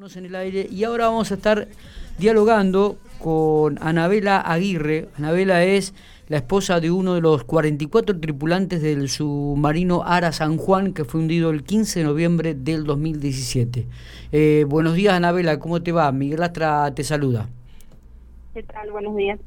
[0.00, 1.68] en el aire y ahora vamos a estar
[2.16, 5.08] dialogando con Anabela Aguirre.
[5.18, 5.92] Anabela es
[6.28, 11.20] la esposa de uno de los 44 tripulantes del submarino Ara San Juan que fue
[11.20, 13.86] hundido el 15 de noviembre del 2017.
[14.32, 16.10] Eh, buenos días Anabela, ¿cómo te va?
[16.12, 17.50] Miguel Astra te saluda.
[18.54, 18.90] ¿Qué tal?
[18.92, 19.38] Buenos días.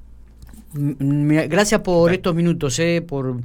[0.76, 3.38] gracias por estos minutos, eh, por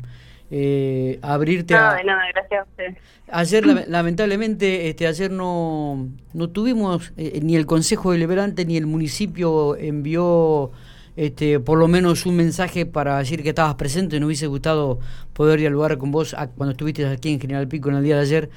[0.51, 1.95] eh, abrirte a...
[1.95, 2.97] de nada, gracias a usted.
[3.31, 9.77] Ayer, lamentablemente, este, ayer no, no tuvimos, eh, ni el Consejo Deliberante ni el municipio
[9.77, 10.71] envió
[11.17, 14.21] este, por lo menos un mensaje para decir que estabas presente.
[14.21, 15.01] Nos hubiese gustado
[15.33, 18.51] poder dialogar con vos cuando estuviste aquí en General Pico en el día de ayer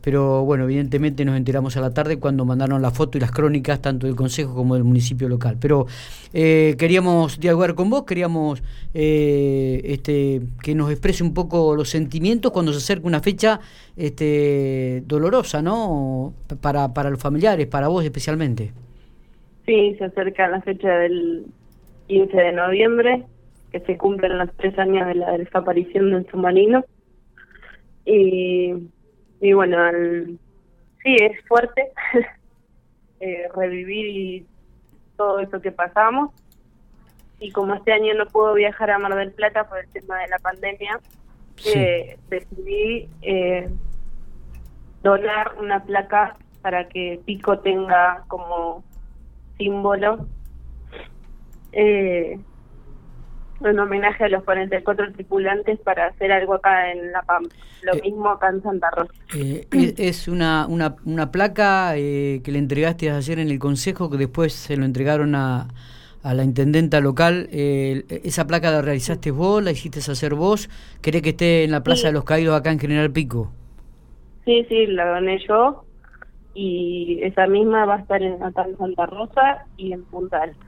[0.00, 3.82] pero bueno, evidentemente nos enteramos a la tarde cuando mandaron la foto y las crónicas
[3.82, 5.56] tanto del Consejo como del municipio local.
[5.60, 5.86] Pero
[6.32, 8.62] eh, queríamos dialogar con vos, queríamos
[8.94, 13.60] eh, este, que nos exprese un poco los sentimientos cuando se acerca una fecha
[13.96, 16.32] este, dolorosa, ¿no?
[16.60, 18.72] Para, para los familiares, para vos especialmente.
[19.66, 21.46] Sí, se acerca la fecha del
[22.06, 23.24] 15 de noviembre,
[23.70, 26.84] que se cumplen los tres años de la desaparición del submarino.
[28.06, 28.72] Y
[29.40, 29.78] y bueno,
[31.02, 31.92] sí, es fuerte
[33.20, 34.46] eh, revivir
[35.16, 36.32] todo eso que pasamos.
[37.40, 40.28] Y como este año no puedo viajar a Mar del Plata por el tema de
[40.28, 41.00] la pandemia,
[41.66, 43.68] eh, decidí eh,
[45.02, 48.82] donar una placa para que Pico tenga como
[49.56, 50.26] símbolo
[51.72, 52.38] eh,
[53.60, 57.54] un homenaje a los 44 tripulantes para hacer algo acá en La Pampa.
[57.82, 59.12] Lo eh, mismo acá en Santa Rosa.
[59.36, 59.66] Eh,
[59.98, 64.52] es una, una, una placa eh, que le entregaste ayer en el Consejo, que después
[64.52, 65.68] se lo entregaron a,
[66.22, 67.48] a la intendenta local.
[67.52, 70.68] ¿Esa placa la realizaste vos, la hiciste hacer vos?
[71.02, 73.52] ¿Querés que esté en la Plaza de los Caídos acá en General Pico?
[74.44, 75.84] Sí, sí, la doné yo.
[76.54, 80.67] Y esa misma va a estar en, acá en Santa Rosa y en Punta Alta.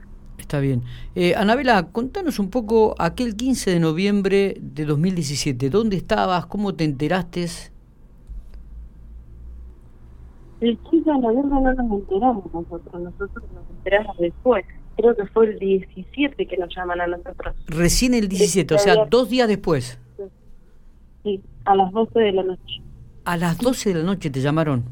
[0.51, 0.83] Está bien.
[1.15, 5.69] Eh, Anabela, contanos un poco aquel 15 de noviembre de 2017.
[5.69, 6.45] ¿Dónde estabas?
[6.47, 7.47] ¿Cómo te enteraste?
[10.59, 14.65] El 15 de noviembre no nos enteramos nosotros, nosotros nos enteramos después.
[14.97, 17.55] Creo que fue el 17 que nos llaman a nosotros.
[17.67, 19.97] Recién el 17, o sea, dos días después.
[21.23, 22.81] Sí, a las 12 de la noche.
[23.23, 24.83] ¿A las 12 de la noche te llamaron?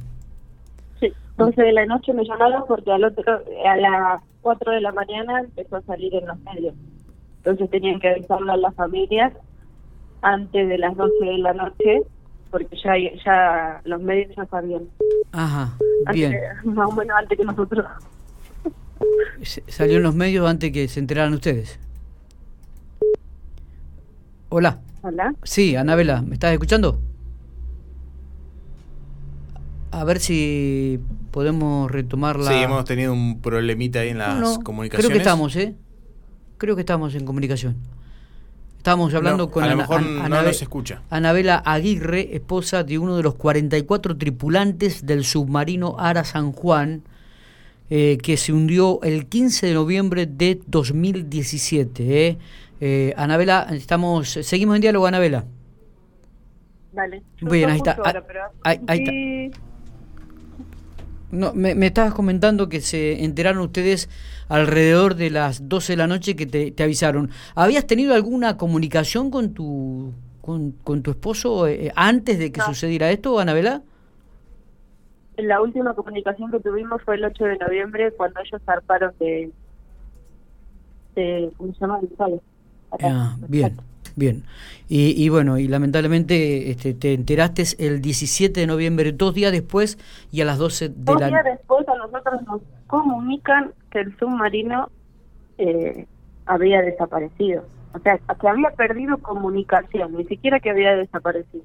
[1.39, 4.91] Sí, 12 de la noche me llamaron porque al otro, a la 4 de la
[4.91, 6.75] mañana empezó a salir en los medios.
[7.37, 9.33] Entonces tenían que avisarlo a las familias
[10.21, 12.01] antes de las 12 de la noche,
[12.51, 14.89] porque ya ya los medios ya sabían.
[15.31, 15.77] Ajá,
[16.11, 16.35] bien.
[16.65, 17.85] más o menos antes que nosotros.
[19.67, 21.79] Salió en los medios antes que se enteraran ustedes.
[24.49, 24.79] Hola.
[25.01, 25.33] Hola.
[25.43, 26.99] Sí, Anabela, ¿me estás escuchando?
[29.91, 32.51] A ver si podemos retomar la...
[32.51, 35.05] Sí, hemos tenido un problemita ahí en las comunicaciones.
[35.05, 35.75] Creo que estamos, ¿eh?
[36.57, 37.77] Creo que estamos en comunicación.
[38.79, 41.01] Estábamos hablando con a lo mejor no nos escucha.
[41.09, 47.03] Anabela Aguirre, esposa de uno de los 44 tripulantes del submarino Ara San Juan,
[47.89, 52.27] eh, que se hundió el 15 de noviembre de 2017.
[52.27, 52.37] ¿eh?
[52.79, 55.43] Eh, Anabela, estamos, seguimos en diálogo, Anabela.
[56.93, 57.21] Vale.
[57.41, 57.97] Bien, ahí está.
[58.63, 59.59] ahí, está.
[61.31, 64.09] No, me, me, estabas comentando que se enteraron ustedes
[64.47, 67.29] alrededor de las 12 de la noche que te, avisaron.
[67.55, 73.11] ¿Habías tenido alguna comunicación con tu con, con tu esposo eh, antes de que sucediera
[73.11, 73.83] esto, Anabela?
[75.37, 79.51] La última comunicación que tuvimos fue el 8 de noviembre cuando ellos zarparon de,
[81.15, 81.99] de ¿cómo se llama?
[83.01, 83.77] Ah, bien.
[84.15, 84.43] Bien,
[84.87, 89.97] y, bueno, y lamentablemente este, te enteraste el 17 de noviembre, dos días después
[90.31, 94.89] y a las 12 de dos días después a nosotros nos comunican que el submarino
[95.57, 96.07] eh,
[96.45, 97.65] había desaparecido.
[97.93, 101.63] O sea, que había perdido comunicación, ni siquiera que había desaparecido.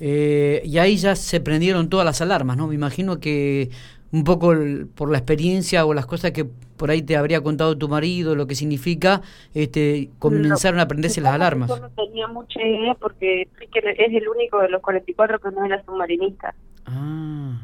[0.00, 2.66] Eh, y ahí ya se prendieron todas las alarmas, ¿no?
[2.66, 3.70] Me imagino que
[4.12, 4.52] un poco
[4.94, 6.46] por la experiencia o las cosas que
[6.82, 9.20] por ahí te habría contado tu marido, lo que significa,
[9.54, 11.68] este, comenzaron a prenderse las alarmas.
[11.68, 15.80] Yo no tenía mucha idea porque es el único de los 44 que no era
[15.84, 16.52] submarinista.
[16.86, 17.56] Ah.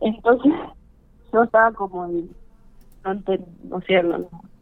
[0.00, 0.52] Entonces,
[1.32, 2.28] yo estaba como en,
[3.04, 4.02] no sé,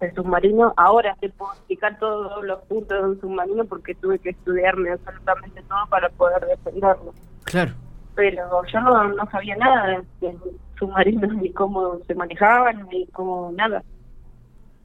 [0.00, 4.28] el submarino, ahora te puedo explicar todos los puntos de un submarino porque tuve que
[4.28, 7.14] estudiarme absolutamente todo para poder defenderlo.
[7.44, 7.72] Claro.
[8.16, 10.36] Pero yo no, no sabía nada de,
[10.78, 13.82] submarinos, ni cómo se manejaban, ni cómo nada.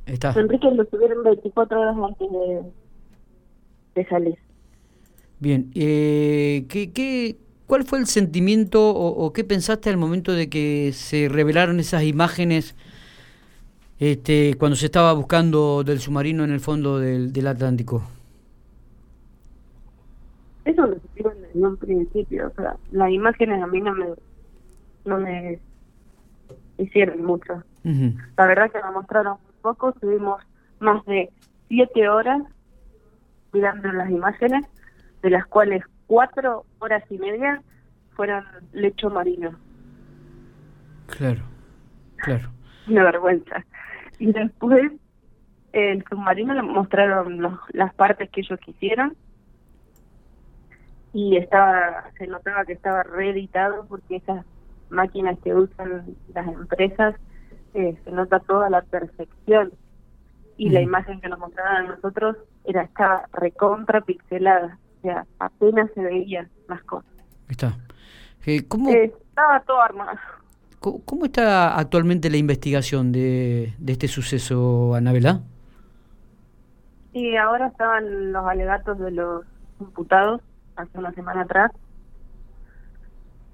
[0.06, 0.34] Está.
[0.38, 2.28] Enrique lo tuvieron 24 horas antes
[3.96, 4.38] de, salir.
[5.40, 7.38] Bien, eh, ¿qué, qué,
[7.72, 12.76] ¿Cuál fue el sentimiento o, qué pensaste al momento de que se revelaron esas imágenes
[13.98, 18.04] este, cuando se estaba buscando del submarino en el fondo del, Atlántico?
[20.66, 24.06] Eso lo digo en un principio, o sea, las imágenes a mí no me,
[25.06, 25.58] no me
[26.84, 27.64] hicieron mucho.
[27.84, 30.42] La verdad que me mostraron un poco, tuvimos
[30.80, 31.30] más de
[31.68, 32.42] siete horas
[33.54, 34.66] mirando las imágenes,
[35.22, 37.62] de las cuales cuatro horas y media
[38.16, 38.44] fueron
[38.74, 39.58] lecho marino.
[41.08, 41.42] Claro,
[42.18, 42.50] claro.
[42.88, 43.66] Una vergüenza.
[44.20, 44.92] Y después
[45.74, 49.16] el submarino le mostraron las partes que ellos quisieron
[51.14, 54.46] y estaba se notaba que estaba reeditado porque esas
[54.92, 57.16] máquinas que usan las empresas
[57.74, 59.72] eh, se nota toda la perfección
[60.58, 62.36] y la imagen que nos mostraron a nosotros
[62.66, 67.10] era estaba recontra pixelada, o sea, apenas se veían las cosas.
[67.50, 67.78] Está.
[68.46, 70.20] Eh, ¿cómo, eh, estaba todo armado.
[70.80, 75.42] ¿Cómo, está actualmente la investigación de, de este suceso, Anabela?
[77.14, 79.46] Y ahora estaban los alegatos de los
[79.80, 80.42] imputados
[80.76, 81.72] hace una semana atrás.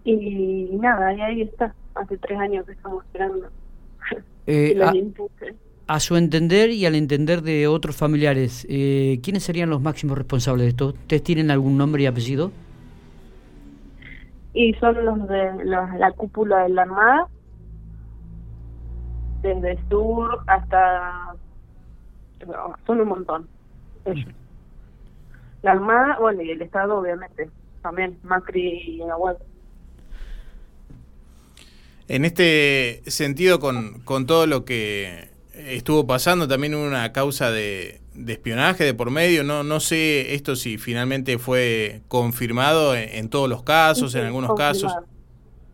[0.08, 1.74] Y, nada, y ahí está.
[1.96, 3.50] Hace tres años que estamos esperando.
[4.46, 4.80] Eh,
[5.88, 10.64] a su entender y al entender de otros familiares, eh, ¿quiénes serían los máximos responsables
[10.64, 10.88] de esto?
[10.88, 12.52] ¿Ustedes tienen algún nombre y apellido?
[14.54, 17.28] Y son los de la cúpula de la Armada,
[19.42, 21.36] desde sur hasta...
[22.86, 23.48] son un montón.
[25.64, 27.50] La Armada, bueno, y el Estado obviamente,
[27.82, 29.40] también, Macri y Aguado.
[32.08, 35.28] En este sentido, con, con todo lo que
[35.58, 39.44] estuvo pasando también una causa de, espionaje de por medio.
[39.44, 44.96] No, no sé esto si finalmente fue confirmado en, todos los casos, en algunos casos.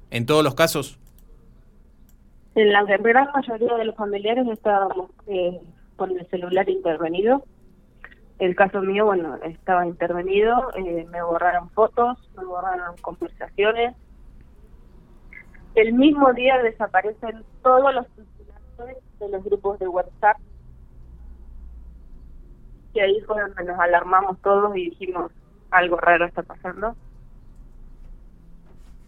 [0.10, 1.00] ¿En todos los casos?
[2.56, 5.60] En la gran mayoría de los familiares estábamos eh,
[5.96, 7.44] con el celular intervenido.
[8.38, 13.96] El caso mío, bueno, estaba intervenido, eh, me borraron fotos, me borraron conversaciones.
[15.76, 18.06] El mismo día desaparecen todos los
[19.20, 20.38] de los grupos de WhatsApp.
[22.94, 25.32] Y ahí fue donde nos alarmamos todos y dijimos,
[25.72, 26.96] algo raro está pasando.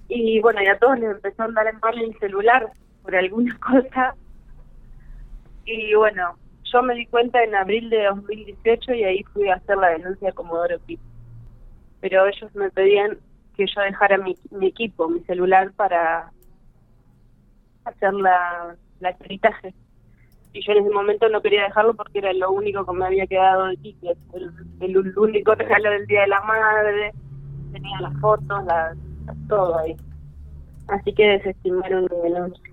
[0.08, 2.72] Y bueno, ya todos les empezó a andar en mal el celular
[3.04, 4.16] por alguna cosa.
[5.66, 9.78] Y bueno, yo me di cuenta en abril de 2018 y ahí fui a hacer
[9.78, 11.00] la denuncia como Comodoro Pi.
[12.02, 13.18] Pero ellos me pedían
[13.56, 16.32] que yo dejara mi, mi equipo, mi celular, para
[17.86, 19.74] hacer la, la peritaje
[20.56, 23.28] y yo en ese momento no quería dejarlo porque era lo único que me había
[23.28, 24.18] quedado de ticket,
[24.80, 27.14] el, único regalo del Día de la Madre,
[27.74, 28.96] tenía las fotos, la,
[29.50, 29.98] todo ahí.
[30.88, 32.64] Así que desestimaron mi denuncia.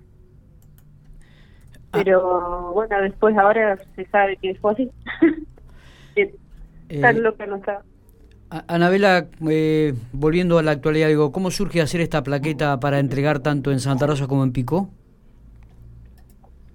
[1.91, 2.01] Ah.
[2.05, 4.91] Pero bueno, después ahora se sabe que fue así.
[6.95, 7.81] Eh, lo que no está.
[8.67, 13.73] Anabela, eh, volviendo a la actualidad, digo, ¿cómo surge hacer esta plaqueta para entregar tanto
[13.73, 14.53] en Santa Rosa como en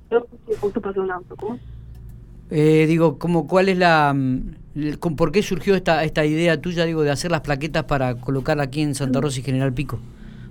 [0.10, 1.58] Pico?
[2.50, 4.14] Eh, digo, como, ¿cuál es la...
[4.14, 4.56] Mm,
[5.18, 8.82] ¿Por qué surgió esta, esta idea tuya, digo, de hacer las plaquetas para colocar aquí
[8.82, 10.00] en Santa Rosa y General Pico?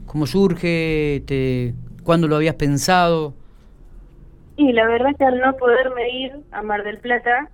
[0.07, 1.23] ¿Cómo surge?
[1.27, 3.35] Te, ¿Cuándo lo habías pensado?
[4.57, 7.51] Y la verdad es que al no poderme ir a Mar del Plata,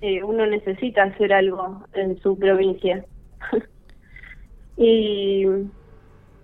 [0.00, 3.04] eh, uno necesita hacer algo en su provincia.
[4.76, 5.44] y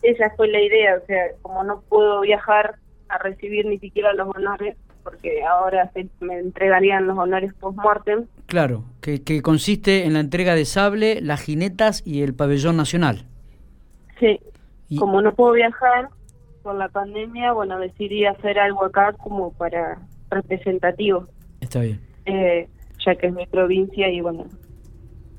[0.02, 2.76] esa fue la idea, o sea, como no puedo viajar
[3.08, 4.76] a recibir ni siquiera los honores,
[5.06, 8.24] porque ahora se me entregarían los honores post-mortem.
[8.46, 13.24] Claro, que, que consiste en la entrega de sable, las jinetas y el pabellón nacional.
[14.18, 14.40] Sí,
[14.98, 16.08] como no puedo viajar
[16.64, 21.24] por la pandemia, bueno, decidí hacer algo acá como para representativo.
[21.60, 22.00] Está bien.
[22.24, 22.68] Eh,
[23.04, 24.46] ya que es mi provincia y bueno.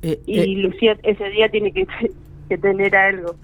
[0.02, 1.86] Eh, y eh, Lucía ese día tiene que,
[2.50, 3.36] que tener algo.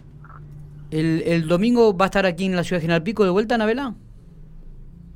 [0.89, 3.56] El, ¿El domingo va a estar aquí en la ciudad de General Pico de vuelta,
[3.56, 3.94] Anabela?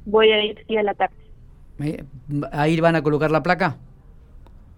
[0.08, 1.16] Voy a ir, sí, a la tarde.
[1.80, 2.04] Eh,
[2.54, 3.76] ¿Ahí van a colocar la placa?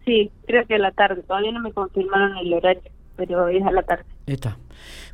[0.04, 1.22] Sí, creo que a la tarde.
[1.22, 2.82] Todavía no me confirmaron el horario,
[3.16, 4.06] pero es a la tarde.
[4.26, 4.58] Está.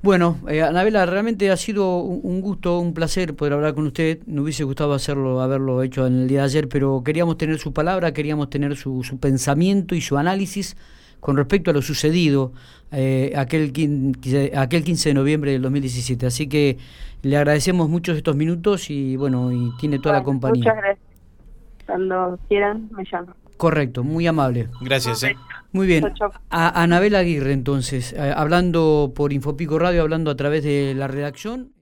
[0.02, 4.20] Bueno, eh, Anabela, realmente ha sido un gusto, un placer poder hablar con usted.
[4.26, 7.74] Me hubiese gustado hacerlo, haberlo hecho en el día de ayer, pero queríamos tener su
[7.74, 10.78] palabra, queríamos tener su, su pensamiento y su análisis
[11.26, 12.52] con respecto a lo sucedido
[12.92, 16.28] eh, aquel, 15, aquel 15 de noviembre del 2017.
[16.28, 16.78] Así que
[17.24, 20.60] le agradecemos mucho estos minutos y bueno, y tiene toda la compañía.
[20.60, 21.08] Muchas gracias.
[21.88, 23.34] Cuando quieran, me llaman.
[23.58, 24.70] Correcto, muy amable.
[24.82, 25.24] Gracias.
[25.24, 25.36] Eh.
[25.72, 26.14] Muy bien.
[26.52, 31.72] A Anabel Aguirre, entonces, eh, hablando por Infopico Radio, hablando a través de la redacción.